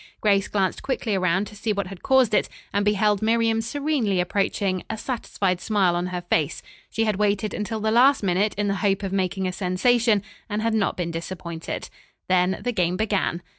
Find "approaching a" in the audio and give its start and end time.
4.19-4.97